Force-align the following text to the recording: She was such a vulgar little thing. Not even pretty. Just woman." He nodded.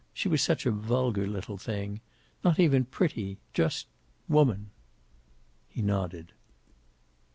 She 0.15 0.27
was 0.27 0.41
such 0.41 0.65
a 0.65 0.71
vulgar 0.71 1.27
little 1.27 1.59
thing. 1.59 2.01
Not 2.43 2.59
even 2.59 2.85
pretty. 2.85 3.37
Just 3.53 3.85
woman." 4.27 4.71
He 5.69 5.83
nodded. 5.83 6.31